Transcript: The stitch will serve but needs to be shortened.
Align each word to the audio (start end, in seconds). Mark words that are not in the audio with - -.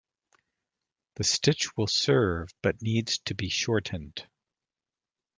The 1.17 1.23
stitch 1.23 1.77
will 1.77 1.85
serve 1.85 2.49
but 2.63 2.81
needs 2.81 3.19
to 3.25 3.35
be 3.35 3.49
shortened. 3.49 4.25